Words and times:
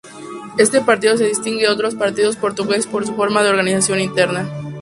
Este 0.57 0.81
partido 0.81 1.15
se 1.15 1.27
distingue 1.27 1.61
de 1.61 1.67
otros 1.69 1.93
partidos 1.93 2.35
portugueses 2.35 2.87
por 2.87 3.05
su 3.05 3.13
forma 3.13 3.43
de 3.43 3.51
organización 3.51 3.99
interna. 3.99 4.49